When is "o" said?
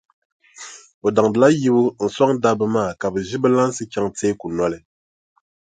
1.05-1.07